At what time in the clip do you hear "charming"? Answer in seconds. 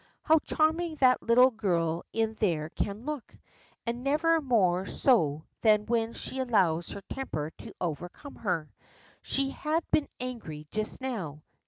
0.39-0.95